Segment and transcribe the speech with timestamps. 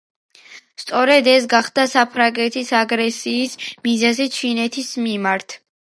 [0.83, 3.55] სწორედ ეს გახდა საფრანგეთის აგრესიის
[3.89, 5.61] მიზეზი ჩინეთის მიმართ.